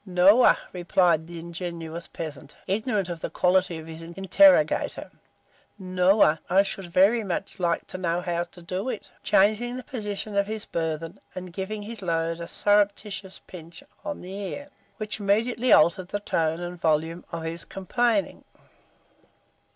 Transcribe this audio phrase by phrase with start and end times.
[0.03, 5.11] "Noa," replied the ingenuous peasant, ignorant of the quality of his interrogator;
[5.77, 9.83] "noa; and I should very much like to know how to do it," changing the
[9.83, 15.19] position of his burthen, and giving his load a surreptitious pinch of the ear, which
[15.19, 18.43] immediately altered the tone and volume of his complaining.